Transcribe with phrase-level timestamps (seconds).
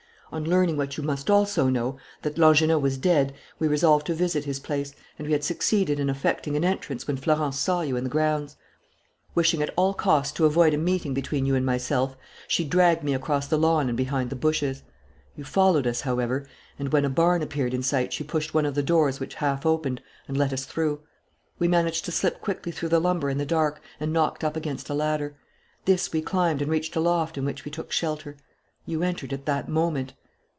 [0.33, 4.45] On learning what you must also know, that Langernault was dead, we resolved to visit
[4.45, 8.05] his place, and we had succeeded in effecting an entrance when Florence saw you in
[8.05, 8.55] the grounds.
[9.35, 12.15] Wishing at all costs to avoid a meeting between you and myself,
[12.47, 14.83] she dragged me across the lawn and behind the bushes.
[15.35, 16.47] You followed us, however,
[16.79, 19.65] and when a barn appeared in sight she pushed one of the doors which half
[19.65, 21.01] opened and let us through.
[21.59, 24.89] We managed to slip quickly through the lumber in the dark and knocked up against
[24.89, 25.35] a ladder.
[25.83, 28.37] This we climbed and reached a loft in which we took shelter.
[28.85, 30.13] You entered at that moment....